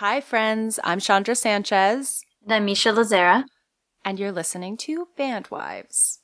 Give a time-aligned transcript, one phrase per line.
[0.00, 0.78] Hi, friends.
[0.84, 2.22] I'm Chondra Sanchez.
[2.44, 3.46] And I'm Misha Lazera.
[4.04, 6.20] And you're listening to Bandwives.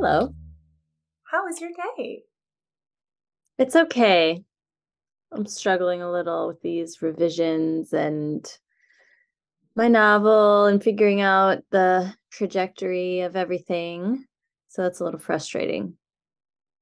[0.00, 0.32] Hello.
[1.24, 2.22] How was your day?
[3.58, 4.44] It's okay.
[5.32, 8.46] I'm struggling a little with these revisions and
[9.74, 14.24] my novel and figuring out the trajectory of everything.
[14.68, 15.94] So that's a little frustrating.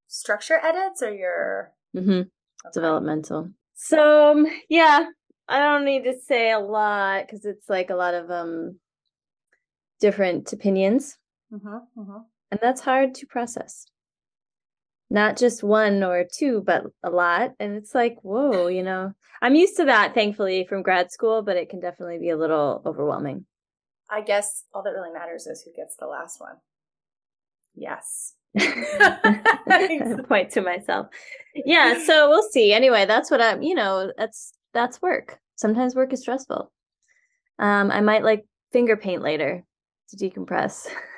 [0.09, 2.11] Structure edits or your mm-hmm.
[2.11, 2.29] okay.
[2.75, 3.49] developmental.
[3.77, 5.07] So um, yeah,
[5.49, 8.79] I don't need to say a lot because it's like a lot of um
[10.01, 11.17] different opinions.
[11.51, 12.19] Mm-hmm, mm-hmm.
[12.51, 13.87] And that's hard to process.
[15.09, 17.53] Not just one or two, but a lot.
[17.61, 21.57] And it's like, whoa, you know, I'm used to that, thankfully, from grad school, but
[21.57, 23.47] it can definitely be a little overwhelming.
[24.11, 26.57] I guess all that really matters is who gets the last one.
[27.75, 28.35] Yes.
[30.29, 31.09] point to myself.
[31.55, 32.73] Yeah, so we'll see.
[32.73, 35.39] Anyway, that's what I'm, you know, that's that's work.
[35.57, 36.73] Sometimes work is stressful.
[37.59, 39.65] Um, I might like finger paint later
[40.11, 40.87] to decompress.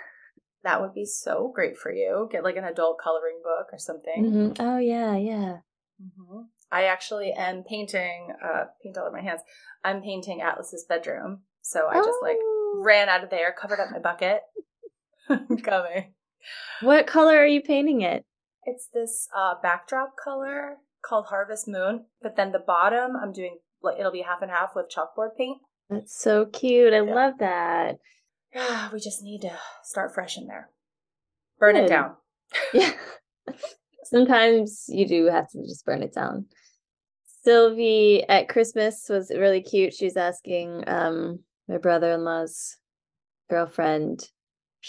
[0.64, 2.28] that would be so great for you.
[2.30, 4.24] Get like an adult coloring book or something.
[4.24, 4.62] Mm-hmm.
[4.62, 5.58] Oh yeah, yeah.
[6.02, 6.40] Mm-hmm.
[6.70, 8.28] I actually am painting.
[8.42, 9.40] Uh, paint all over my hands.
[9.84, 12.04] I'm painting Atlas's bedroom, so I oh.
[12.04, 12.82] just like oh.
[12.84, 14.42] ran out of there, covered up my bucket.
[15.62, 16.14] Coming.
[16.80, 18.24] What color are you painting it?
[18.64, 23.98] It's this uh, backdrop color called Harvest Moon, but then the bottom I'm doing like
[23.98, 25.58] it'll be half and half with chalkboard paint.
[25.88, 26.92] That's so cute.
[26.92, 27.14] I yeah.
[27.14, 27.98] love that.
[28.92, 30.70] we just need to start fresh in there.
[31.58, 31.84] Burn Good.
[31.84, 32.14] it down.
[32.74, 32.92] yeah.
[34.04, 36.46] Sometimes you do have to just burn it down.
[37.44, 39.94] Sylvie at Christmas was really cute.
[39.94, 42.76] She's asking um, my brother in law's
[43.48, 44.28] girlfriend,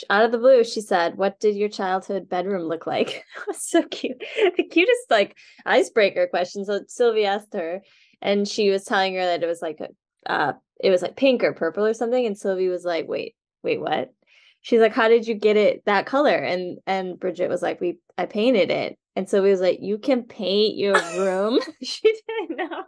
[0.09, 3.09] out of the blue, she said, What did your childhood bedroom look like?
[3.35, 4.23] it was so cute.
[4.57, 6.65] The cutest, like, icebreaker question.
[6.65, 7.81] So Sylvie asked her,
[8.21, 11.43] and she was telling her that it was like, a, uh, it was like pink
[11.43, 12.25] or purple or something.
[12.25, 14.13] And Sylvie was like, Wait, wait, what?
[14.61, 16.35] She's like, how did you get it that color?
[16.35, 18.97] And and Bridget was like, we I painted it.
[19.15, 21.59] And so we was like, you can paint your room.
[21.83, 22.83] she didn't know.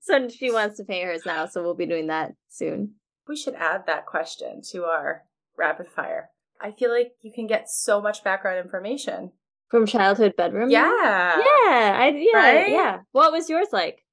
[0.00, 1.46] So she wants to paint hers now.
[1.46, 2.94] So we'll be doing that soon.
[3.28, 5.22] We should add that question to our
[5.58, 6.30] rapid fire.
[6.60, 9.32] I feel like you can get so much background information
[9.68, 10.70] from childhood bedroom.
[10.70, 12.70] Yeah, yeah, I yeah right?
[12.70, 12.98] yeah.
[13.12, 14.04] What was yours like?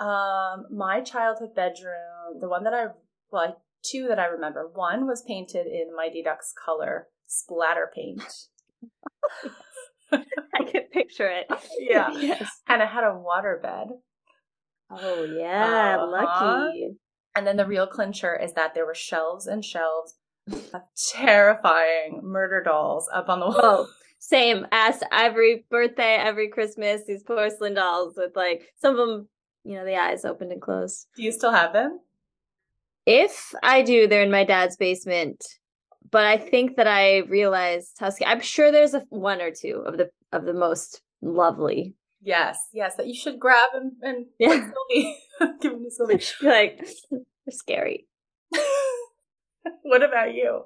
[0.00, 2.86] Um, my childhood bedroom, the one that I
[3.30, 4.70] well, two that I remember.
[4.72, 8.22] One was painted in Mighty Ducks color splatter paint.
[10.12, 11.46] I can picture it.
[11.78, 12.12] Yeah.
[12.18, 12.48] yes.
[12.68, 13.88] And it had a water bed.
[14.90, 16.06] Oh yeah, uh-huh.
[16.06, 16.96] lucky.
[17.34, 20.14] And then the real clincher is that there were shelves and shelves
[20.72, 23.56] of terrifying murder dolls up on the wall.
[23.56, 29.28] Oh, same as every birthday, every Christmas, these porcelain dolls with like some of them,
[29.64, 31.06] you know, the eyes opened and closed.
[31.16, 32.00] Do you still have them?
[33.06, 35.44] If I do, they're in my dad's basement.
[36.10, 38.24] But I think that I realized Husky.
[38.24, 41.94] I'm sure there's a one or two of the of the most lovely.
[42.22, 44.48] Yes, yes, that you should grab and, and yeah.
[44.48, 45.16] Sylvie.
[45.60, 46.24] give them to Sylvie.
[46.42, 47.20] like they're
[47.50, 48.06] scary.
[49.82, 50.64] what about you?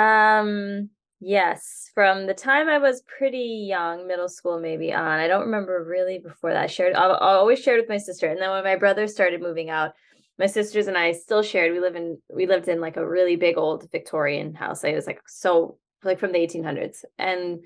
[0.00, 0.90] Um
[1.20, 5.20] yes, from the time I was pretty young, middle school maybe on.
[5.20, 6.64] I don't remember really before that.
[6.64, 8.28] I shared I always shared with my sister.
[8.28, 9.94] And then when my brother started moving out,
[10.38, 11.72] my sisters and I still shared.
[11.72, 14.84] We live in we lived in like a really big old Victorian house.
[14.84, 17.60] It was like so like from the 1800s, and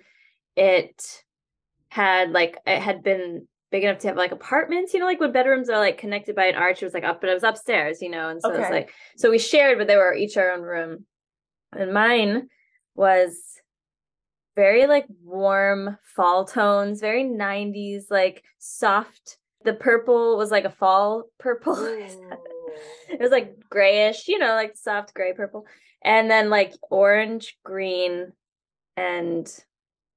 [0.56, 1.22] it
[1.88, 4.92] had like it had been big enough to have like apartments.
[4.92, 6.82] You know, like when bedrooms are like connected by an arch.
[6.82, 8.02] It was like up, but it was upstairs.
[8.02, 8.62] You know, and so okay.
[8.62, 11.06] it's like so we shared, but they were each our own room,
[11.72, 12.48] and mine
[12.94, 13.34] was
[14.56, 19.38] very like warm fall tones, very 90s, like soft.
[19.64, 21.76] The purple was like a fall purple
[23.08, 25.66] it was like grayish, you know, like soft gray purple.
[26.02, 28.32] And then like orange, green,
[28.96, 29.50] and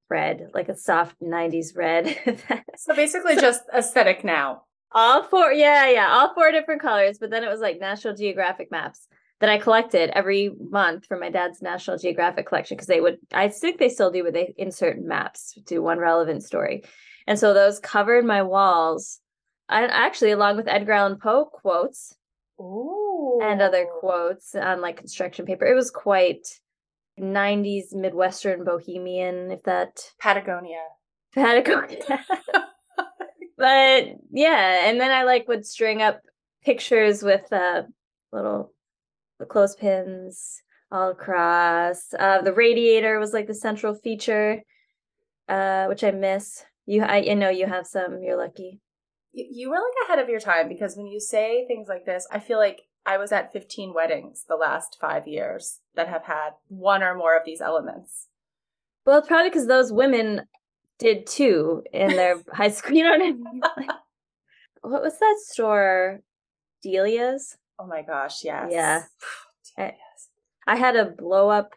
[0.09, 2.15] red, like a soft 90s red.
[2.75, 4.63] so basically so, just aesthetic now.
[4.92, 7.18] All four, yeah, yeah, all four different colors.
[7.19, 9.07] But then it was like National Geographic maps
[9.39, 13.48] that I collected every month from my dad's National Geographic collection because they would, I
[13.48, 16.83] think they still do, but they insert maps to one relevant story.
[17.25, 19.19] And so those covered my walls.
[19.69, 22.15] I actually, along with Edgar Allan Poe quotes
[22.61, 23.39] Ooh.
[23.41, 25.65] and other quotes on like construction paper.
[25.65, 26.47] It was quite
[27.19, 30.83] 90s Midwestern bohemian, if that Patagonia.
[31.33, 32.03] Patagonia.
[33.57, 36.21] but yeah, and then I like would string up
[36.63, 37.83] pictures with uh
[38.31, 38.73] little
[39.49, 40.61] clothespins
[40.91, 42.13] all across.
[42.17, 44.61] Uh the radiator was like the central feature,
[45.49, 46.63] uh, which I miss.
[46.85, 48.79] You I, I know you have some, you're lucky.
[49.33, 52.39] You, were like ahead of your time because when you say things like this, I
[52.39, 57.01] feel like I was at 15 weddings the last five years that have had one
[57.01, 58.27] or more of these elements.
[59.05, 60.41] Well, it's probably because those women
[60.99, 62.95] did too in their high school.
[62.95, 63.61] You know what I mean?
[63.77, 63.89] Like,
[64.91, 66.21] what was that store?
[66.81, 67.57] Delia's?
[67.77, 68.69] Oh my gosh, yes.
[68.71, 69.03] Yeah.
[69.77, 70.27] Yes.
[70.67, 71.75] I had a blow up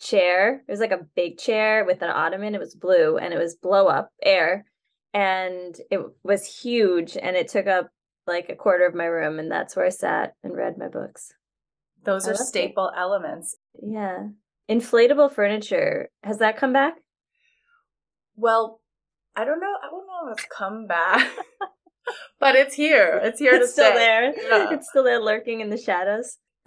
[0.00, 0.62] chair.
[0.66, 2.54] It was like a big chair with an ottoman.
[2.54, 4.66] It was blue and it was blow up air.
[5.12, 7.90] And it was huge and it took up
[8.26, 9.38] like a quarter of my room.
[9.38, 11.32] And that's where I sat and read my books.
[12.04, 12.46] Those I are loved it.
[12.46, 13.56] staple elements.
[13.82, 14.28] Yeah.
[14.70, 16.08] Inflatable furniture.
[16.22, 16.94] Has that come back?
[18.36, 18.80] Well,
[19.36, 19.74] I don't know.
[19.82, 21.28] I don't know if it's come back,
[22.40, 23.20] but it's here.
[23.22, 23.98] It's here to it's still stay.
[23.98, 24.32] there.
[24.36, 24.74] Yeah.
[24.74, 26.38] It's still there lurking in the shadows.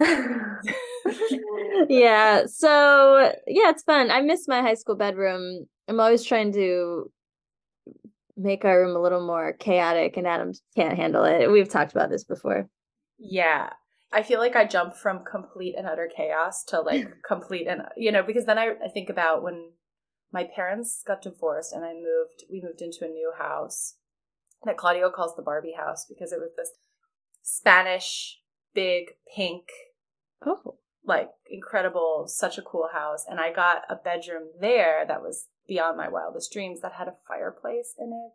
[1.88, 2.46] yeah.
[2.46, 4.10] So yeah, it's fun.
[4.10, 5.66] I miss my high school bedroom.
[5.88, 7.10] I'm always trying to
[8.36, 11.50] make our room a little more chaotic and Adam can't handle it.
[11.50, 12.68] We've talked about this before.
[13.18, 13.70] Yeah.
[14.12, 18.12] I feel like I jump from complete and utter chaos to like complete and you
[18.12, 19.70] know, because then I, I think about when
[20.32, 23.96] my parents got divorced and I moved we moved into a new house
[24.64, 26.70] that Claudio calls the Barbie house because it was this
[27.42, 28.40] Spanish
[28.74, 29.64] big pink
[30.46, 30.78] Oh.
[31.04, 33.24] like incredible, such a cool house.
[33.28, 37.14] And I got a bedroom there that was beyond my wildest dreams that had a
[37.26, 38.32] fireplace in it.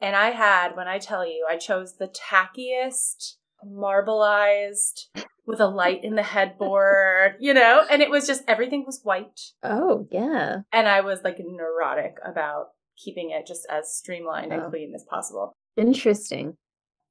[0.00, 3.34] And I had, when I tell you, I chose the tackiest,
[3.66, 5.06] marbleized,
[5.44, 9.40] with a light in the headboard, you know, and it was just everything was white.
[9.62, 10.58] Oh, yeah.
[10.72, 12.66] And I was like neurotic about
[13.02, 14.70] keeping it just as streamlined and Oh.
[14.70, 15.54] clean as possible.
[15.76, 16.56] Interesting.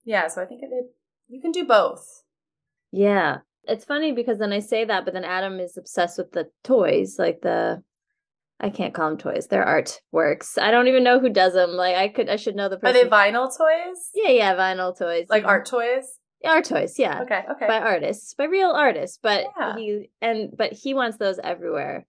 [0.06, 0.86] Yeah, so I think it, it
[1.28, 2.24] you can do both.
[2.92, 3.40] Yeah.
[3.64, 7.16] It's funny because then I say that, but then Adam is obsessed with the toys,
[7.18, 7.84] like the
[8.60, 9.48] I can't call them toys.
[9.48, 10.58] They're artworks.
[10.60, 11.72] I don't even know who does them.
[11.72, 12.96] Like I could I should know the person.
[12.96, 14.10] Are they vinyl toys?
[14.16, 15.28] Yeah, yeah, vinyl toys.
[15.30, 16.06] Like art toys?
[16.46, 17.22] art toys, yeah.
[17.24, 17.68] Okay, okay.
[17.68, 19.20] By artists, by real artists.
[19.22, 19.76] But Yeah.
[19.76, 22.06] he and but he wants those everywhere.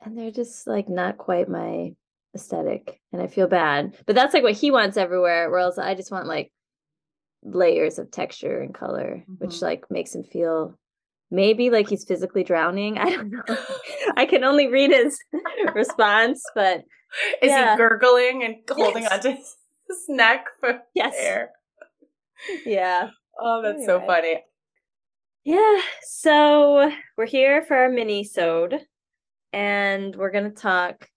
[0.00, 1.94] And they're just like not quite my
[2.34, 3.00] aesthetic.
[3.12, 3.96] And I feel bad.
[4.06, 6.52] But that's like what he wants everywhere, whereas I just want like
[7.42, 9.62] layers of texture and color, which Mhm.
[9.62, 10.78] like makes him feel
[11.30, 12.98] maybe like he's physically drowning.
[12.98, 13.42] I don't know.
[14.16, 15.18] I can only read his
[15.74, 16.82] response, but
[17.42, 17.72] Is Yeah.
[17.72, 19.12] he gurgling and holding Yes.
[19.12, 19.56] onto his,
[20.08, 21.14] neck for yes.
[21.18, 21.52] air?
[22.66, 23.10] Yeah.
[23.40, 24.42] Oh, that's so funny.
[25.44, 28.80] Yeah, so we're here for our mini-sode,
[29.54, 31.08] and we're gonna talk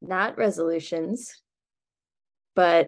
[0.00, 1.42] not resolutions,
[2.54, 2.86] but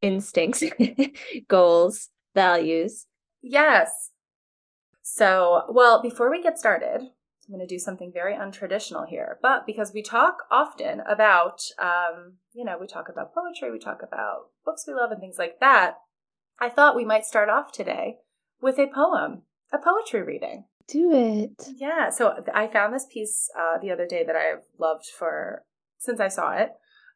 [0.00, 0.62] instincts,
[1.48, 3.04] goals, values.
[3.42, 4.10] Yes.
[5.10, 9.38] So, well, before we get started, I'm going to do something very untraditional here.
[9.40, 14.02] But because we talk often about, um, you know, we talk about poetry, we talk
[14.06, 15.94] about books we love and things like that,
[16.60, 18.16] I thought we might start off today
[18.60, 20.66] with a poem, a poetry reading.
[20.86, 21.70] Do it.
[21.76, 25.64] Yeah, so I found this piece uh, the other day that I've loved for
[25.98, 26.72] since I saw it.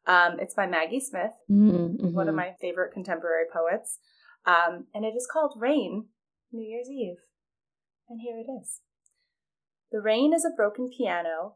[0.07, 2.37] Um, it's by Maggie Smith, one of Mhm.
[2.37, 3.99] my favorite contemporary poets,
[4.45, 6.09] um, and it is called Rain,
[6.51, 7.17] New Year's Eve.
[8.09, 8.81] And here it is.
[9.91, 11.55] The rain is a broken piano,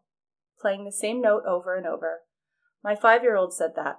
[0.60, 2.22] playing the same note over and over.
[2.84, 3.98] My five year old said that.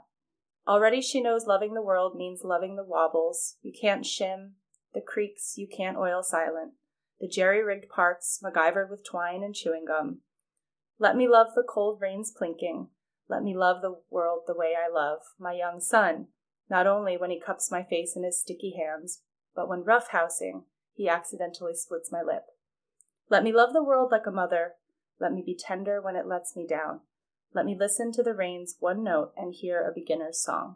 [0.66, 3.56] Already she knows loving the world means loving the wobbles.
[3.62, 4.52] You can't shim,
[4.94, 6.72] the creaks you can't oil silent,
[7.20, 10.20] the jerry rigged parts MacGyvered with twine and chewing gum.
[10.98, 12.88] Let me love the cold rains plinking.
[13.28, 16.28] Let me love the world the way I love my young son,
[16.70, 19.22] not only when he cups my face in his sticky hands,
[19.54, 20.64] but when roughhousing,
[20.98, 22.46] he accidentally splits my lip.
[23.30, 24.72] Let me love the world like a mother.
[25.20, 27.00] Let me be tender when it lets me down.
[27.54, 30.74] Let me listen to the rain's one note and hear a beginner's song.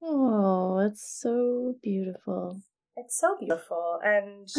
[0.00, 2.62] Oh, it's so beautiful.
[2.96, 4.48] It's so beautiful and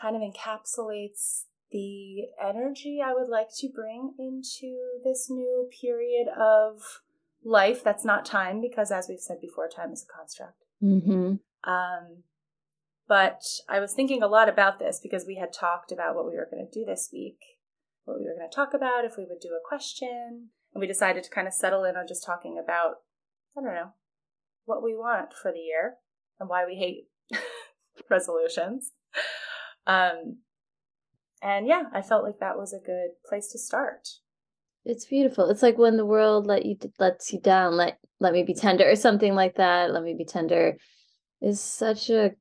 [0.00, 7.00] kind of encapsulates the energy I would like to bring into this new period of
[7.42, 11.34] life that's not time because as we've said before time is a construct mm-hmm.
[11.70, 12.22] um,
[13.08, 16.36] but i was thinking a lot about this because we had talked about what we
[16.36, 17.38] were going to do this week
[18.04, 20.86] what we were going to talk about if we would do a question and we
[20.86, 22.96] decided to kind of settle in on just talking about,
[23.56, 23.92] I don't know,
[24.64, 25.94] what we want for the year
[26.38, 27.08] and why we hate
[28.10, 28.92] resolutions.
[29.86, 30.38] Um,
[31.42, 34.08] and yeah, I felt like that was a good place to start.
[34.84, 35.50] It's beautiful.
[35.50, 37.76] It's like when the world let you lets you down.
[37.76, 39.92] Let let me be tender or something like that.
[39.92, 40.78] Let me be tender
[41.42, 42.32] is such a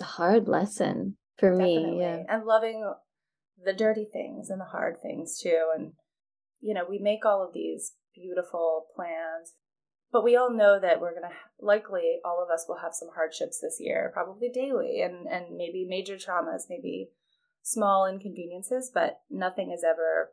[0.00, 1.90] hard lesson for Definitely.
[1.96, 2.00] me.
[2.00, 2.92] Yeah, and loving
[3.62, 5.70] the dirty things and the hard things too.
[5.76, 5.92] And
[6.60, 9.54] you know, we make all of these beautiful plans,
[10.10, 13.60] but we all know that we're gonna likely all of us will have some hardships
[13.60, 17.10] this year, probably daily, and and maybe major traumas, maybe
[17.62, 20.32] small inconveniences, but nothing is ever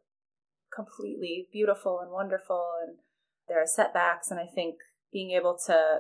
[0.74, 2.98] completely beautiful and wonderful and
[3.48, 4.76] there are setbacks and I think
[5.12, 6.00] being able to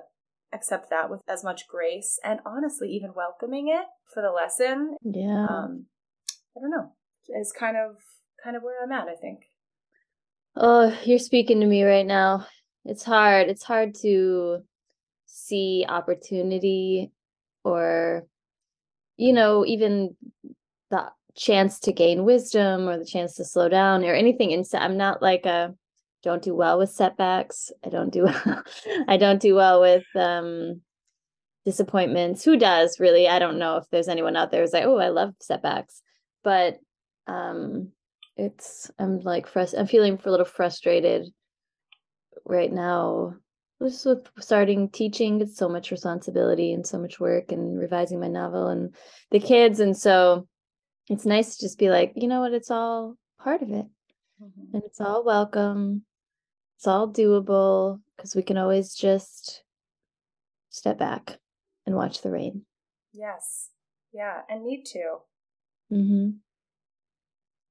[0.53, 4.97] accept that with as much grace and honestly even welcoming it for the lesson.
[5.03, 5.45] Yeah.
[5.49, 5.85] Um
[6.55, 6.93] i don't know.
[7.39, 7.97] Is kind of
[8.43, 9.39] kind of where i'm at i think.
[10.55, 12.47] Oh you're speaking to me right now.
[12.85, 13.49] It's hard.
[13.49, 14.59] It's hard to
[15.25, 17.11] see opportunity
[17.63, 18.25] or
[19.17, 20.15] you know even
[20.91, 24.53] the chance to gain wisdom or the chance to slow down or anything.
[24.53, 25.73] And i'm not like a
[26.25, 27.72] don't do well with setbacks.
[27.86, 28.63] I don't do well
[29.08, 30.82] i don't do well with um
[31.63, 32.44] disappointments.
[32.44, 33.27] Who does really?
[33.27, 36.01] I don't know if there's anyone out there who's like oh i love setbacks.
[36.44, 36.79] But
[37.27, 37.91] um
[38.36, 41.27] it's i'm like frust- i'm feeling a little frustrated
[42.44, 43.36] right now.
[43.82, 48.29] Just with starting teaching it's so much responsibility and so much work and revising my
[48.29, 48.96] novel and
[49.29, 49.79] the kids.
[49.79, 50.48] And so
[51.08, 53.86] it's nice to just be like, you know what, it's all part of it.
[54.41, 54.75] Mm-hmm.
[54.75, 56.03] And it's all welcome.
[56.77, 59.63] It's all doable because we can always just
[60.70, 61.39] step back
[61.86, 62.65] and watch the rain.
[63.13, 63.70] Yes.
[64.13, 65.17] Yeah, and need to.
[65.91, 66.36] Mhm.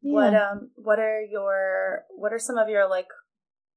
[0.03, 0.13] Yeah.
[0.13, 3.09] What um what are your what are some of your like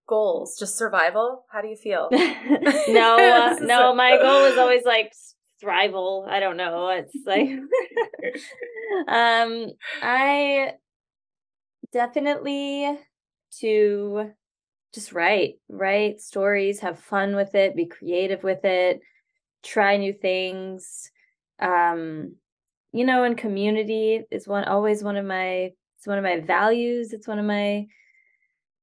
[0.07, 0.57] goals?
[0.59, 1.45] Just survival?
[1.51, 2.09] How do you feel?
[2.87, 5.13] no, uh, no, my goal is always like
[5.63, 6.27] thrival.
[6.27, 6.89] I don't know.
[6.89, 7.49] It's like
[9.07, 9.67] um
[10.01, 10.73] I
[11.91, 12.97] definitely
[13.59, 14.31] to
[14.97, 18.99] just write, write stories, have fun with it, be creative with it,
[19.63, 21.11] try new things.
[21.59, 22.35] Um
[22.93, 27.13] you know, and community is one always one of my it's one of my values,
[27.13, 27.85] it's one of my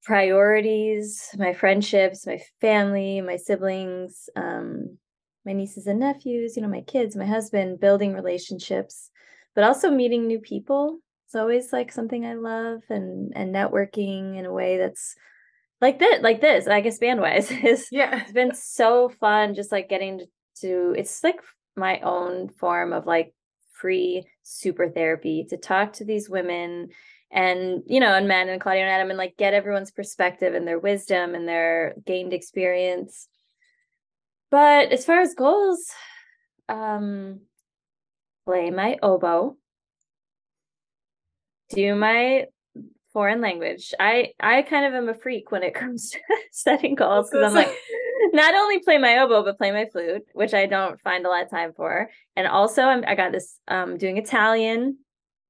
[0.05, 4.99] priorities, my friendships, my family, my siblings, um
[5.47, 9.11] my nieces and nephews, you know, my kids, my husband, building relationships,
[9.55, 10.99] but also meeting new people.
[11.27, 15.17] It's always like something I love and and networking in a way that's
[15.85, 18.23] like this, like this, I guess Bandwives is yeah.
[18.23, 20.27] It's been so fun just like getting to,
[20.63, 21.41] to it's like
[21.77, 23.35] my own form of like
[23.75, 26.89] free super therapy to talk to these women
[27.31, 30.67] and you know and men and claudia and adam and like get everyone's perspective and
[30.67, 33.29] their wisdom and their gained experience.
[34.51, 35.85] But as far as goals,
[36.67, 37.41] um,
[38.47, 39.59] play my oboe,
[41.69, 42.47] do my
[43.15, 43.95] foreign language.
[43.99, 46.19] I I kind of am a freak when it comes to
[46.53, 47.75] setting goals because I'm like
[48.35, 51.45] not only play my oboe but play my flute, which I don't find a lot
[51.45, 52.11] of time for.
[52.37, 54.99] And also I'm I got this um doing Italian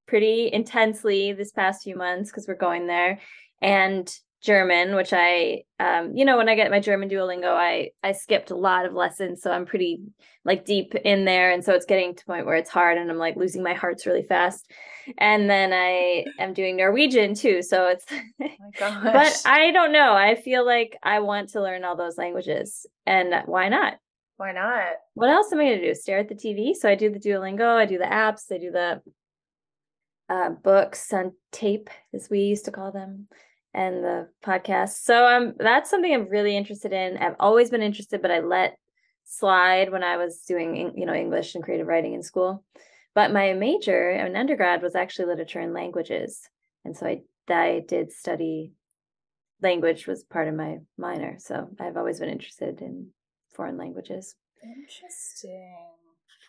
[0.06, 3.18] pretty intensely this past few months because we're going there.
[3.60, 4.08] And
[4.44, 8.50] German, which I, um, you know, when I get my German Duolingo, I I skipped
[8.50, 10.02] a lot of lessons, so I'm pretty
[10.44, 13.16] like deep in there, and so it's getting to point where it's hard, and I'm
[13.16, 14.70] like losing my hearts really fast.
[15.16, 18.04] And then I am doing Norwegian too, so it's.
[18.10, 20.12] Oh but I don't know.
[20.12, 23.94] I feel like I want to learn all those languages, and why not?
[24.36, 24.96] Why not?
[25.14, 25.94] What else am I going to do?
[25.94, 26.74] Stare at the TV?
[26.74, 29.00] So I do the Duolingo, I do the apps, I do the
[30.28, 33.28] uh, books on tape, as we used to call them
[33.74, 35.02] and the podcast.
[35.02, 37.18] So um that's something I'm really interested in.
[37.18, 38.76] I've always been interested, but I let
[39.24, 42.64] slide when I was doing you know English and creative writing in school.
[43.14, 46.40] But my major in undergrad was actually literature and languages.
[46.84, 48.72] And so I I did study
[49.62, 51.36] language was part of my minor.
[51.38, 53.08] So I've always been interested in
[53.54, 54.34] foreign languages.
[54.62, 55.76] Interesting.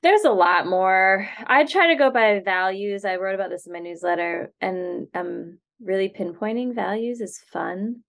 [0.03, 1.27] There's a lot more.
[1.47, 3.05] I try to go by values.
[3.05, 8.01] I wrote about this in my newsletter and um really pinpointing values is fun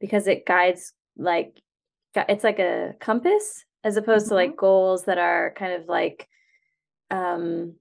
[0.00, 1.60] because it guides like
[2.14, 4.30] it's like a compass as opposed mm-hmm.
[4.30, 6.28] to like goals that are kind of like
[7.10, 7.74] um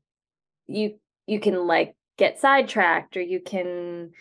[0.68, 4.12] you you can like get sidetracked or you can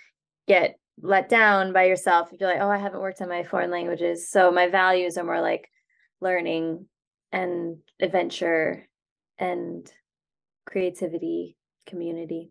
[0.46, 3.70] get let down by yourself if you're like oh i haven't worked on my foreign
[3.70, 5.68] languages so my values are more like
[6.20, 6.86] learning
[7.32, 8.88] and adventure
[9.38, 9.90] and
[10.66, 11.56] creativity
[11.86, 12.50] community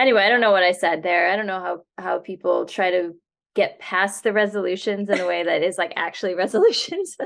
[0.00, 1.30] anyway, I don't know what I said there.
[1.30, 3.12] I don't know how how people try to
[3.54, 7.16] get past the resolutions in a way that is like actually resolutions.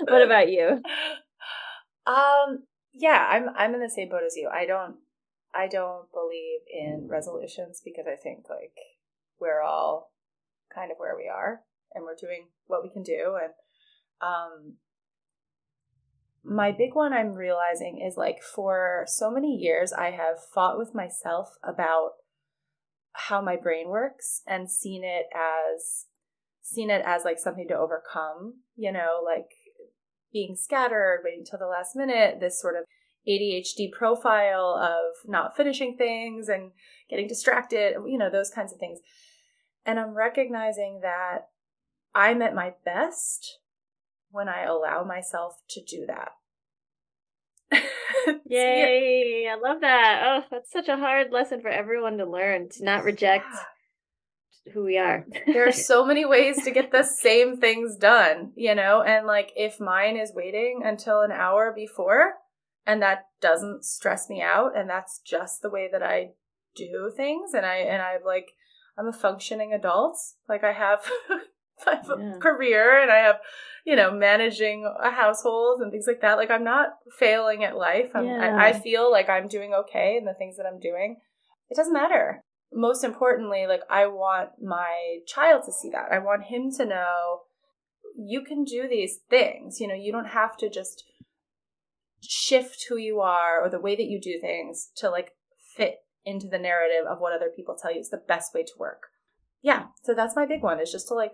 [0.00, 0.80] what about you?
[2.06, 4.50] Um yeah, I'm I'm in the same boat as you.
[4.52, 4.96] I don't
[5.54, 8.72] I don't believe in resolutions because I think like
[9.38, 10.12] we're all
[10.74, 11.60] kind of where we are
[11.94, 13.52] and we're doing what we can do and
[14.22, 14.76] um
[16.44, 20.94] my big one I'm realizing is like for so many years I have fought with
[20.94, 22.12] myself about
[23.12, 26.06] how my brain works and seen it as
[26.62, 29.48] seen it as like something to overcome, you know, like
[30.32, 32.84] being scattered, waiting till the last minute, this sort of
[33.28, 36.72] ADHD profile of not finishing things and
[37.10, 39.00] getting distracted, you know, those kinds of things.
[39.84, 41.48] And I'm recognizing that
[42.14, 43.58] I'm at my best
[44.30, 46.32] when I allow myself to do that.
[48.46, 49.48] Yay!
[49.50, 50.22] I love that.
[50.24, 53.46] Oh, that's such a hard lesson for everyone to learn to not reject
[54.66, 54.72] yeah.
[54.72, 55.26] who we are.
[55.46, 59.52] there are so many ways to get the same things done, you know, and like
[59.56, 62.34] if mine is waiting until an hour before
[62.86, 66.30] and that doesn't stress me out and that's just the way that I
[66.74, 68.52] do things and I and I've like
[68.96, 70.18] I'm a functioning adult.
[70.48, 71.00] Like I have,
[71.86, 72.34] I have yeah.
[72.36, 73.36] a career and I have
[73.84, 76.36] you know, managing a household and things like that.
[76.36, 78.10] Like I'm not failing at life.
[78.14, 78.56] Yeah.
[78.56, 81.16] I, I feel like I'm doing okay in the things that I'm doing.
[81.68, 82.42] It doesn't matter.
[82.72, 86.12] Most importantly, like I want my child to see that.
[86.12, 87.40] I want him to know
[88.16, 89.80] you can do these things.
[89.80, 91.04] You know, you don't have to just
[92.20, 95.32] shift who you are or the way that you do things to like
[95.76, 98.72] fit into the narrative of what other people tell you is the best way to
[98.78, 99.08] work.
[99.60, 101.32] Yeah, so that's my big one is just to like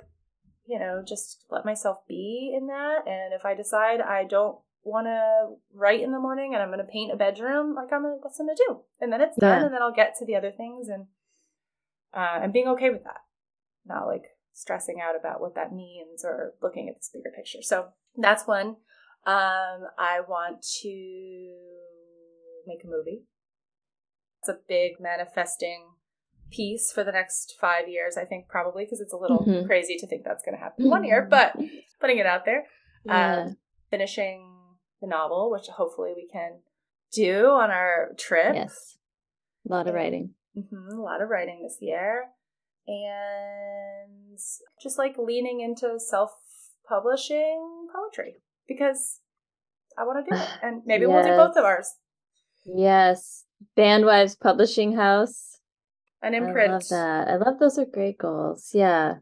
[0.69, 3.07] you know, just let myself be in that.
[3.07, 6.79] And if I decide I don't want to write in the morning and I'm going
[6.79, 8.81] to paint a bedroom, like I'm gonna, that's what I'm gonna do.
[9.01, 9.49] And then it's yeah.
[9.49, 11.07] done, and then I'll get to the other things and
[12.15, 13.23] uh, and being okay with that,
[13.87, 17.63] not like stressing out about what that means or looking at this bigger picture.
[17.63, 18.77] So that's one.
[19.27, 21.55] Um, I want to
[22.67, 23.25] make a movie.
[24.41, 25.87] It's a big manifesting
[26.51, 29.67] piece for the next five years, I think, probably, because it's a little mm-hmm.
[29.67, 30.91] crazy to think that's going to happen mm-hmm.
[30.91, 31.57] one year, but
[32.01, 32.65] putting it out there.
[33.05, 33.43] Yeah.
[33.43, 33.57] Um,
[33.91, 34.55] finishing
[35.01, 36.61] the novel, which hopefully we can
[37.13, 38.55] do on our trip.
[38.55, 38.99] Yes.
[39.69, 40.35] A lot of writing.
[40.57, 42.27] Mm-hmm, a lot of writing this year.
[42.87, 44.39] And
[44.83, 46.31] just like leaning into self
[46.89, 49.21] publishing poetry because
[49.99, 50.49] I want to do it.
[50.63, 51.11] And maybe yes.
[51.11, 51.95] we'll do both of ours.
[52.65, 53.45] Yes.
[53.77, 55.58] Bandwives Publishing House
[56.23, 56.71] an imprint.
[56.71, 57.29] I love that.
[57.29, 58.71] I love those are great goals.
[58.73, 59.17] Yeah.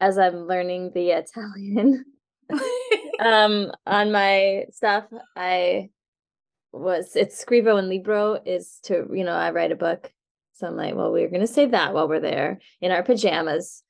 [0.00, 2.04] As I'm learning the Italian
[3.20, 5.04] um on my stuff,
[5.36, 5.90] I
[6.72, 10.12] was it's scrivo and libro is to you know I write a book.
[10.54, 13.82] So I'm like, well, we're gonna say that while we're there in our pajamas,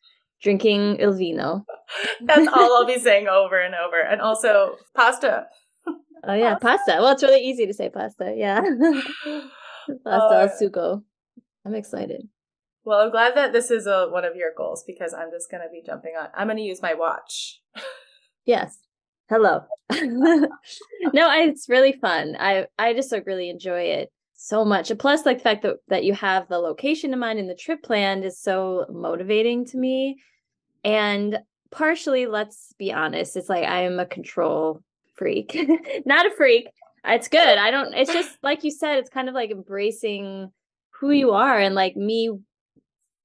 [0.42, 1.64] drinking il vino.
[2.24, 4.00] That's all I'll be saying over and over.
[4.00, 5.46] And also pasta.
[6.24, 6.66] Oh yeah, pasta.
[6.66, 6.92] pasta.
[7.00, 8.34] Well, it's really easy to say pasta.
[8.36, 8.60] Yeah.
[10.04, 11.02] pasta uh, al sugo.
[11.64, 12.28] I'm excited.
[12.84, 15.62] Well, I'm glad that this is a, one of your goals because I'm just going
[15.62, 16.28] to be jumping on.
[16.34, 17.60] I'm going to use my watch.
[18.44, 18.78] yes.
[19.28, 19.62] Hello.
[19.92, 20.48] no,
[21.14, 22.36] I, it's really fun.
[22.38, 24.90] I I just like really enjoy it so much.
[24.90, 27.54] And plus, like the fact that that you have the location in mind and the
[27.54, 30.18] trip planned is so motivating to me.
[30.84, 31.38] And
[31.70, 34.82] partially, let's be honest, it's like I am a control
[35.14, 35.56] freak,
[36.04, 36.66] not a freak.
[37.04, 37.58] It's good.
[37.58, 37.94] I don't.
[37.94, 38.98] It's just like you said.
[38.98, 40.52] It's kind of like embracing
[41.02, 42.30] who you are and like me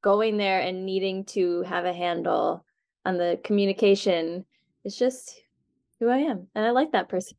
[0.01, 2.65] going there and needing to have a handle
[3.05, 4.45] on the communication
[4.83, 5.43] is just
[5.99, 6.47] who I am.
[6.55, 7.37] And I like that person.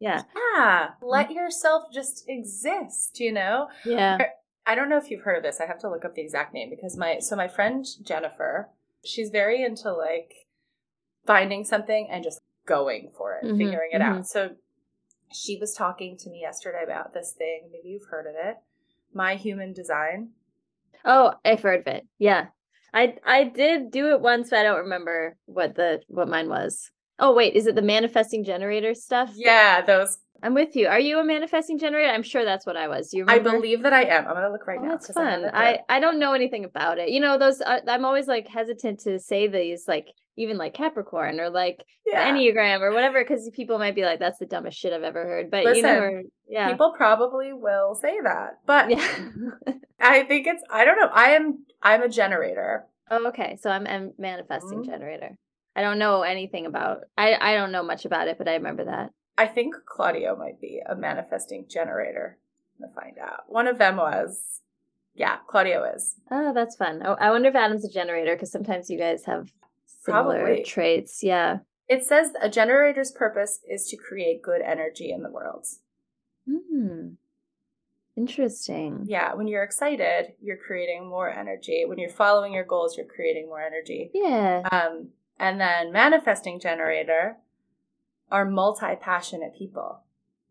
[0.00, 0.22] Yeah.
[0.56, 0.88] Yeah.
[1.00, 3.68] Let yourself just exist, you know?
[3.84, 4.18] Yeah.
[4.66, 5.60] I don't know if you've heard of this.
[5.60, 8.68] I have to look up the exact name because my so my friend Jennifer,
[9.04, 10.32] she's very into like
[11.24, 14.18] finding something and just going for it, mm-hmm, figuring it mm-hmm.
[14.18, 14.26] out.
[14.26, 14.56] So
[15.32, 17.68] she was talking to me yesterday about this thing.
[17.70, 18.56] Maybe you've heard of it.
[19.16, 20.30] My Human Design?
[21.04, 22.06] Oh, I've heard of it.
[22.18, 22.46] Yeah.
[22.92, 26.90] I I did do it once, but I don't remember what the what mine was.
[27.18, 29.32] Oh wait, is it the manifesting generator stuff?
[29.34, 30.18] Yeah, those.
[30.42, 30.86] I'm with you.
[30.86, 32.12] Are you a manifesting generator?
[32.12, 33.08] I'm sure that's what I was.
[33.08, 33.50] Do you remember?
[33.50, 34.26] I believe that I am.
[34.26, 34.90] I'm gonna look right oh, now.
[34.90, 35.46] That's fun.
[35.52, 37.08] I I, I don't know anything about it.
[37.08, 41.40] You know, those uh, I'm always like hesitant to say these like even like Capricorn
[41.40, 42.30] or like yeah.
[42.30, 45.50] Enneagram or whatever, because people might be like, "That's the dumbest shit I've ever heard."
[45.50, 48.58] But Listen, you know, yeah, people probably will say that.
[48.66, 49.28] But yeah.
[50.00, 51.10] I think it's I don't know.
[51.12, 52.86] I am I'm a generator.
[53.10, 53.58] Oh, okay.
[53.60, 54.90] So I'm a manifesting mm-hmm.
[54.90, 55.38] generator.
[55.74, 57.00] I don't know anything about.
[57.16, 59.10] I I don't know much about it, but I remember that.
[59.38, 62.38] I think Claudio might be a manifesting generator.
[62.78, 63.44] I'm gonna find out.
[63.48, 64.60] One of them was
[65.14, 66.16] Yeah, Claudio is.
[66.30, 67.02] Oh, that's fun.
[67.04, 69.50] Oh, I wonder if Adam's a generator because sometimes you guys have
[70.06, 70.64] similar Probably.
[70.64, 71.22] traits.
[71.22, 71.58] Yeah.
[71.88, 75.66] It says a generator's purpose is to create good energy in the world.
[76.48, 77.10] Hmm.
[78.16, 79.04] Interesting.
[79.06, 81.84] Yeah, when you're excited, you're creating more energy.
[81.86, 84.10] When you're following your goals, you're creating more energy.
[84.14, 84.62] Yeah.
[84.72, 87.36] Um, and then manifesting generator
[88.30, 90.00] are multi-passionate people.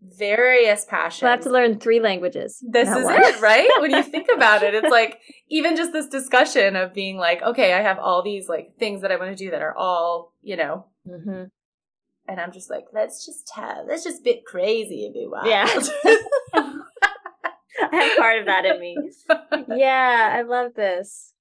[0.01, 1.23] Various passions.
[1.23, 2.63] I have to learn three languages.
[2.69, 3.15] this is one.
[3.23, 3.67] it, right?
[3.79, 7.73] when you think about it, it's like even just this discussion of being like, okay,
[7.73, 10.57] I have all these like things that I want to do that are all, you
[10.57, 11.49] know, Mhm.
[12.27, 15.47] and I'm just like, let's just have, let's just bit crazy and be wild.
[15.47, 15.65] Yeah.
[17.91, 18.97] I have part of that in me.
[19.75, 21.33] yeah, I love this.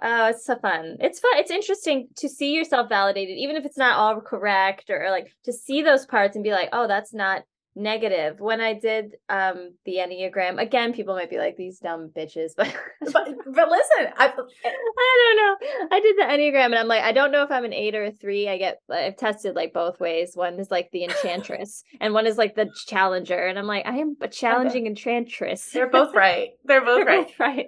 [0.00, 0.96] Oh, it's so fun.
[1.00, 1.32] It's fun.
[1.36, 5.32] It's interesting to see yourself validated, even if it's not all correct or, or like
[5.44, 7.42] to see those parts and be like, oh, that's not
[7.76, 8.40] negative.
[8.40, 12.74] When I did um the Enneagram, again, people might be like these dumb bitches, but
[13.00, 14.26] but, but listen, I,
[14.64, 15.88] I don't know.
[15.96, 18.04] I did the Enneagram and I'm like, I don't know if I'm an eight or
[18.04, 18.48] a three.
[18.48, 20.32] I get I've tested like both ways.
[20.34, 23.46] One is like the enchantress and one is like the challenger.
[23.46, 25.70] And I'm like, I am a challenging enchantress.
[25.72, 26.50] they're both right.
[26.64, 27.26] They're both They're right.
[27.26, 27.66] both right.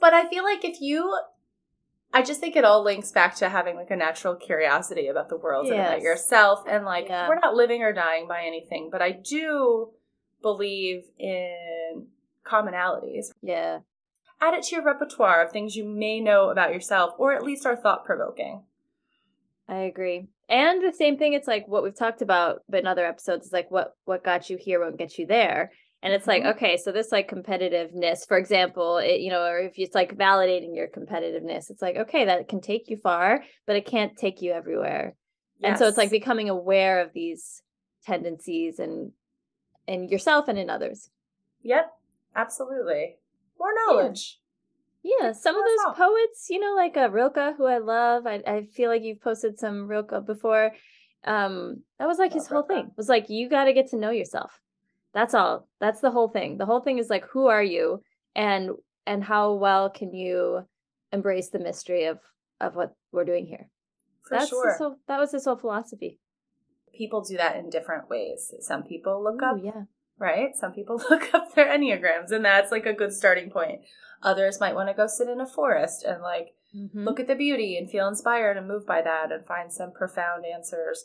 [0.00, 1.18] But I feel like if you,
[2.14, 5.36] I just think it all links back to having like a natural curiosity about the
[5.36, 6.62] world and about yourself.
[6.68, 7.28] And like, Yeah.
[7.28, 9.90] we're not living or dying by anything, but I do
[10.40, 12.06] believe in
[12.46, 13.32] commonalities.
[13.42, 13.80] Yeah.
[14.40, 17.66] Add it to your repertoire of things you may know about yourself, or at least
[17.66, 18.62] are thought provoking.
[19.68, 20.28] I agree.
[20.48, 23.52] And the same thing, it's like what we've talked about, but in other episodes, is
[23.52, 25.72] like what what got you here won't get you there.
[26.04, 26.52] And it's like, Mhm.
[26.54, 30.76] okay, so this like competitiveness, for example, it, you know, or if it's like validating
[30.76, 34.52] your competitiveness, it's like, okay, that can take you far, but it can't take you
[34.52, 35.16] everywhere.
[35.62, 37.62] And so it's like becoming aware of these
[38.04, 39.12] tendencies and
[39.86, 41.08] in yourself and in others.
[41.62, 41.90] Yep,
[42.36, 43.16] absolutely.
[43.58, 44.40] More knowledge.
[45.02, 48.26] Yeah, some of those poets, you know, like uh, Rilke, who I love.
[48.26, 50.72] I I feel like you've posted some Rilke before.
[51.24, 52.68] Um, that was like his whole Rilke.
[52.68, 52.90] thing.
[52.96, 54.60] Was like you got to get to know yourself.
[55.14, 55.68] That's all.
[55.80, 56.58] That's the whole thing.
[56.58, 58.02] The whole thing is like who are you
[58.34, 58.70] and
[59.06, 60.66] and how well can you
[61.12, 62.18] embrace the mystery of
[62.60, 63.68] of what we're doing here.
[64.28, 64.76] For That's sure.
[64.76, 66.18] whole, that was his whole philosophy.
[66.96, 68.52] people do that in different ways.
[68.60, 69.82] Some people look Ooh, up yeah.
[70.18, 70.54] right?
[70.56, 73.80] Some people look up their enneagrams, and that's like a good starting point.
[74.22, 77.04] Others might want to go sit in a forest and like Mhm.
[77.04, 80.44] look at the beauty and feel inspired and moved by that and find some profound
[80.44, 81.04] answers.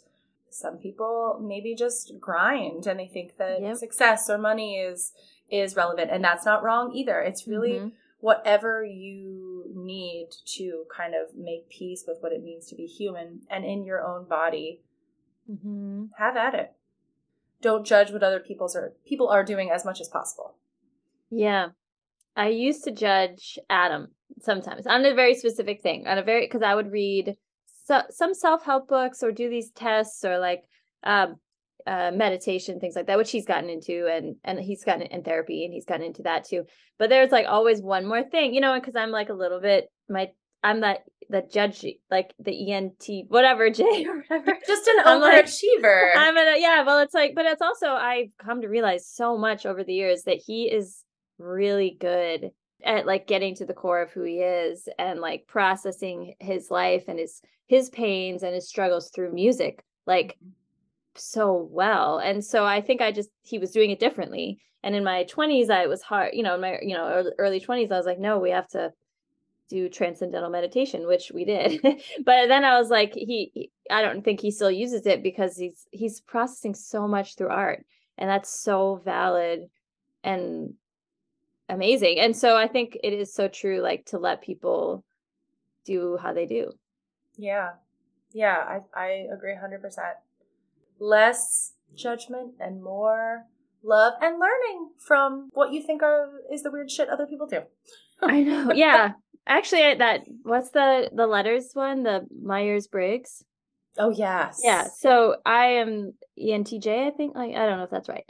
[0.52, 3.76] Some people maybe just grind and they think that Yep.
[3.78, 5.14] success or money is
[5.52, 7.22] is relevant, and that's not wrong either.
[7.22, 7.94] It's really Mhm.
[8.20, 13.42] whatever you need to kind of make peace with what it means to be human
[13.50, 14.84] and in your own body
[15.50, 16.12] Mhm.
[16.18, 16.74] have at it.
[17.62, 20.54] Don't judge what other people's are people are doing as much as possible.
[21.32, 21.72] Yeah.
[22.36, 26.62] I used to judge Adam sometimes on a very specific thing, on a very because
[26.62, 27.38] I would read
[27.90, 30.62] so, some self help books or do these tests or like
[31.04, 31.38] um,
[31.88, 35.66] uh, meditation things like that, which he's gotten into and and he's gotten in therapy
[35.66, 36.66] and he's gotten into that too.
[37.00, 39.86] But there's like always one more thing, you know, because I'm like a little bit
[40.08, 40.28] my
[40.64, 41.00] I'm that
[41.32, 44.56] that judge like the ENT whatever J or whatever.
[44.68, 46.12] Just an I'm like- overachiever.
[46.16, 49.36] I'm in a, yeah, well, it's like, but it's also I've come to realize so
[49.36, 51.04] much over the years that he is
[51.40, 52.52] really good
[52.84, 57.06] at like getting to the core of who he is and like processing his life
[57.08, 60.50] and his his pains and his struggles through music like mm-hmm.
[61.16, 62.18] so well.
[62.18, 64.60] And so I think I just he was doing it differently.
[64.82, 67.62] And in my 20s, I was hard, you know, in my you know early- early
[67.62, 68.92] 20s, I was like, no, we have to
[69.70, 71.80] do transcendental meditation which we did
[72.26, 75.56] but then i was like he, he i don't think he still uses it because
[75.56, 77.86] he's he's processing so much through art
[78.18, 79.70] and that's so valid
[80.24, 80.74] and
[81.70, 85.04] amazing and so i think it is so true like to let people
[85.86, 86.72] do how they do
[87.38, 87.70] yeah.
[88.34, 89.80] Yeah, I I agree 100%.
[91.00, 93.46] Less judgment and more
[93.82, 97.62] love and learning from what you think are is the weird shit other people do.
[98.22, 99.14] i know yeah
[99.48, 103.44] actually I- that what's the the letters one the myers-briggs
[103.98, 104.62] Oh yes.
[104.64, 107.36] Yeah, so I am ENTJ, I think.
[107.36, 108.24] Like I don't know if that's right.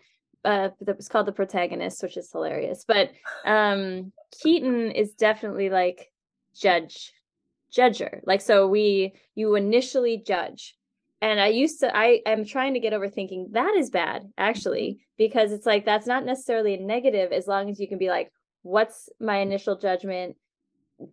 [0.45, 2.85] Uh that was called the protagonist, which is hilarious.
[2.87, 3.11] But
[3.45, 6.11] um Keaton is definitely like
[6.55, 7.13] judge
[7.75, 8.21] judger.
[8.25, 10.75] Like so we you initially judge.
[11.21, 14.99] And I used to I am trying to get over thinking that is bad actually
[15.17, 18.31] because it's like that's not necessarily a negative as long as you can be like
[18.61, 20.35] what's my initial judgment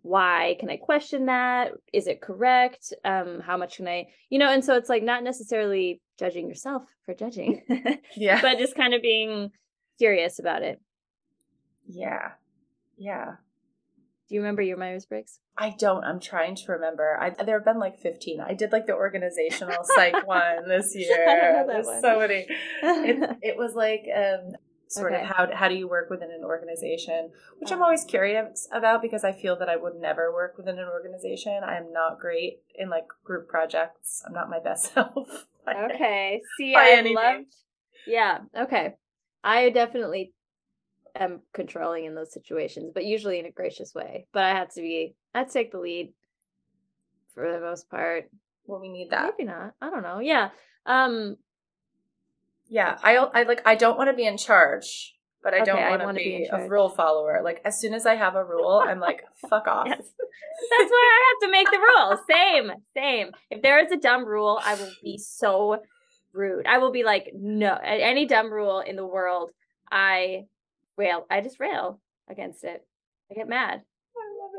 [0.02, 4.50] why can i question that is it correct um how much can i you know
[4.50, 7.62] and so it's like not necessarily judging yourself for judging
[8.16, 8.40] Yeah.
[8.42, 9.50] but just kind of being
[9.98, 10.80] curious about it
[11.88, 12.32] yeah.
[12.96, 13.36] Yeah.
[14.28, 15.38] Do you remember your Myers Briggs?
[15.56, 16.02] I don't.
[16.02, 17.16] I'm trying to remember.
[17.20, 18.40] I, there have been like 15.
[18.40, 21.28] I did like the organizational psych one this year.
[21.28, 22.00] I know that There's one.
[22.00, 22.46] so many.
[22.82, 24.54] It, it was like um,
[24.88, 25.22] sort Okay.
[25.22, 27.84] of how how do you work within an organization, which I'm Oh.
[27.84, 31.62] always curious about because I feel that I would never work within an organization.
[31.64, 34.22] I am not great in like group projects.
[34.26, 35.46] I'm not my best self.
[35.68, 36.40] okay.
[36.56, 37.52] See, I any loved.
[38.06, 38.38] Yeah.
[38.56, 38.94] Okay.
[39.42, 40.32] I definitely
[41.16, 44.26] am controlling in those situations, but usually in a gracious way.
[44.32, 45.16] But I had to be.
[45.34, 46.12] I'd take the lead
[47.34, 48.30] for the most part.
[48.66, 49.34] Well, we need that.
[49.36, 49.72] Maybe not.
[49.80, 50.18] I don't know.
[50.20, 50.50] Yeah.
[50.86, 51.36] Um.
[52.68, 56.02] Yeah, I I like I don't want to be in charge, but I don't want
[56.02, 57.40] to be be, a rule follower.
[57.42, 59.86] Like as soon as I have a rule, I'm like, fuck off.
[59.86, 60.00] Yes.
[60.00, 62.18] That's why I have to make the rule.
[62.28, 63.30] Same, same.
[63.50, 65.78] If there is a dumb rule, I will be so
[66.32, 66.66] rude.
[66.66, 69.50] I will be like, no, any dumb rule in the world,
[69.90, 70.46] I
[70.96, 71.26] rail.
[71.30, 72.84] I just rail against it.
[73.30, 73.82] I get mad.
[74.16, 74.50] I love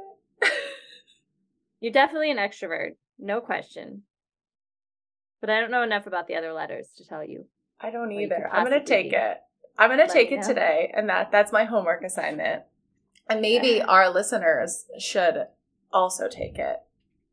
[0.41, 0.53] it.
[1.79, 4.03] You're definitely an extrovert, no question.
[5.41, 7.45] But I don't know enough about the other letters to tell you.
[7.79, 8.49] I don't Well, you could either.
[8.51, 9.37] I'm gonna take it.
[9.77, 10.47] I'm gonna take it know.
[10.47, 12.63] today, and that that's my homework assignment.
[13.29, 13.85] And maybe Yeah.
[13.85, 15.47] our listeners should
[15.91, 16.77] also take it.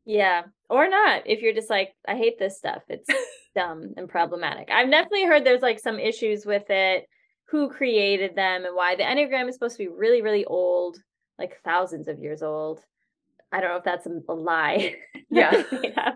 [0.05, 1.23] Yeah, or not.
[1.25, 2.83] If you're just like, I hate this stuff.
[2.89, 3.09] It's
[3.55, 4.69] dumb and problematic.
[4.71, 7.05] I've definitely heard there's like some issues with it,
[7.49, 8.95] who created them and why.
[8.95, 10.97] The Enneagram is supposed to be really, really old,
[11.39, 12.81] like thousands of years old.
[13.51, 14.95] I don't know if that's a, a lie.
[15.31, 15.63] Yeah.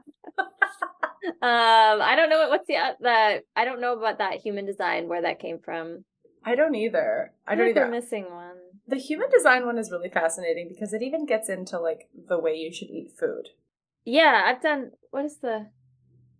[1.41, 1.93] Yeah.
[1.95, 4.65] um, I don't know what, what's the uh, the I don't know about that human
[4.65, 6.05] design where that came from.
[6.45, 7.33] I don't either.
[7.47, 7.91] I don't feel like either.
[7.91, 8.55] Missing one.
[8.87, 12.55] The human design one is really fascinating because it even gets into like the way
[12.55, 13.49] you should eat food.
[14.05, 14.91] Yeah, I've done.
[15.11, 15.67] What is the?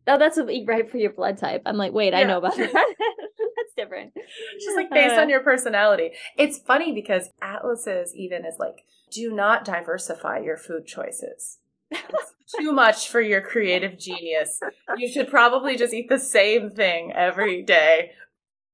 [0.07, 1.62] Oh, that's what eat right for your blood type.
[1.65, 2.71] I'm like, wait, I know about that.
[2.97, 4.13] that's different.
[4.59, 6.12] Just like based Uh, on your personality.
[6.38, 11.58] It's funny because Atlas's even is like, do not diversify your food choices.
[12.60, 14.60] Too much for your creative genius.
[14.97, 18.12] You should probably just eat the same thing every day.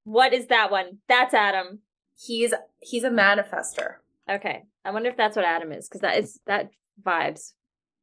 [0.05, 0.99] What is that one?
[1.09, 1.79] That's Adam.
[2.17, 3.95] He's he's a manifester.
[4.29, 6.69] Okay, I wonder if that's what Adam is because that is that
[7.05, 7.53] vibes,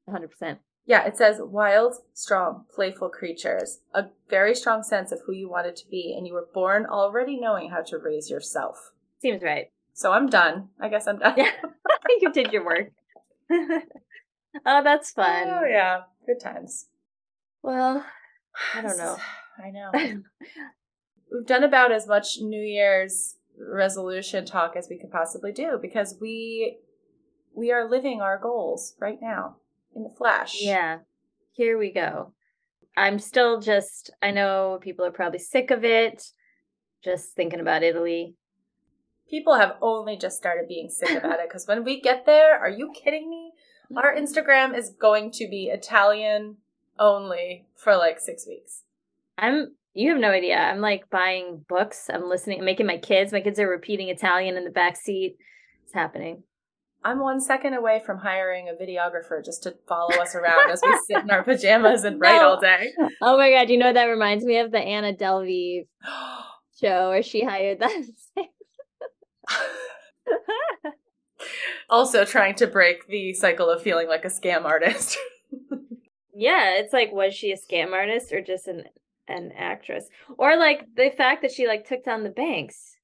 [0.04, 0.30] 100.
[0.30, 3.80] percent Yeah, it says wild, strong, playful creatures.
[3.94, 7.40] A very strong sense of who you wanted to be, and you were born already
[7.40, 8.90] knowing how to raise yourself.
[9.20, 9.66] Seems right.
[9.94, 10.68] So I'm done.
[10.80, 11.34] I guess I'm done.
[11.36, 11.52] Yeah,
[12.20, 12.92] you did your work.
[14.66, 15.48] oh, that's fun.
[15.48, 16.02] Oh yeah.
[16.26, 16.86] Good times.
[17.62, 18.04] Well,
[18.74, 19.16] I don't know.
[19.64, 19.90] I know.
[21.32, 26.16] We've done about as much New Year's resolution talk as we could possibly do because
[26.20, 26.78] we
[27.54, 29.56] we are living our goals right now
[29.94, 30.56] in the flesh.
[30.60, 30.98] yeah,
[31.52, 32.32] here we go.
[32.96, 34.10] I'm still just.
[34.22, 36.24] I know people are probably sick of it.
[37.02, 38.36] Just thinking about Italy.
[39.28, 42.68] People have only just started being sick about it because when we get there, are
[42.68, 43.41] you kidding me?
[43.96, 46.56] Our Instagram is going to be Italian
[46.98, 48.82] only for like six weeks.
[49.38, 50.56] I'm you have no idea.
[50.56, 52.08] I'm like buying books.
[52.12, 53.32] I'm listening, I'm making my kids.
[53.32, 55.36] My kids are repeating Italian in the back seat.
[55.84, 56.44] It's happening.
[57.04, 60.96] I'm one second away from hiring a videographer just to follow us around as we
[61.08, 62.50] sit in our pajamas and write No.
[62.50, 62.92] all day.
[63.20, 65.86] Oh my god, you know what that reminds me of the Anna Delvey
[66.80, 68.02] show where she hired that.
[71.92, 75.16] also trying to break the cycle of feeling like a scam artist.
[76.34, 78.84] yeah, it's like was she a scam artist or just an
[79.28, 80.06] an actress?
[80.38, 82.96] Or like the fact that she like took down the banks.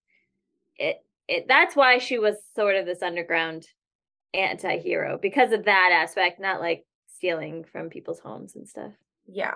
[0.77, 0.97] It
[1.29, 3.67] it that's why she was sort of this underground
[4.35, 8.93] anti-hero because of that aspect, not like stealing from people's homes and stuff.
[9.27, 9.55] yeah.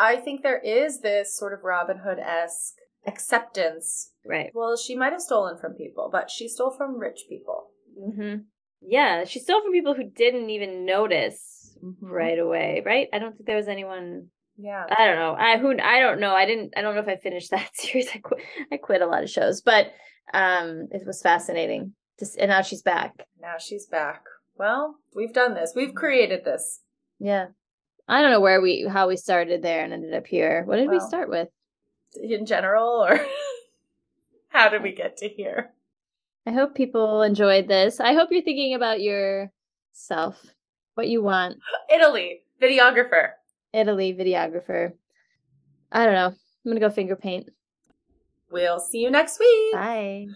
[0.00, 4.12] I think there is this sort of Robin Hood esque acceptance.
[4.24, 4.52] Right.
[4.54, 7.70] Well, she might have stolen from people, but she stole from rich people.
[8.00, 8.34] hmm
[8.80, 13.08] Yeah, she stole from people who didn't even notice right away, right?
[13.12, 14.28] I don't think there was anyone.
[14.56, 14.84] Yeah.
[14.90, 15.36] I don't know.
[15.38, 16.34] I who I don't know.
[16.34, 16.74] I didn't.
[16.76, 18.08] I don't know if I finished that series.
[18.14, 18.40] I quit.
[18.72, 19.92] I quit a lot of shows, but
[20.32, 21.94] um, it was fascinating.
[22.18, 23.14] Just and now she's back.
[23.40, 24.22] Now she's back.
[24.56, 25.72] Well, we've done this.
[25.74, 26.80] We've created this.
[27.18, 27.46] Yeah.
[28.08, 30.64] I don't know where we how we started there and ended up here.
[30.64, 31.48] What did we start with?
[32.20, 33.20] In general, or
[34.48, 35.72] how did we get to here?
[36.48, 38.00] I hope people enjoyed this.
[38.00, 40.42] I hope you're thinking about yourself,
[40.94, 41.58] what you want.
[41.94, 43.32] Italy, videographer.
[43.74, 44.94] Italy videographer.
[45.92, 46.28] I don't know.
[46.28, 47.50] I'm gonna go finger paint.
[48.50, 49.74] We'll see you next week.
[49.74, 50.28] Bye.